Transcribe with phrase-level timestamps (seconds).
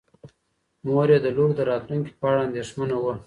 [0.85, 3.13] مور یې د لور د راتلونکي په اړه اندېښمنه وه.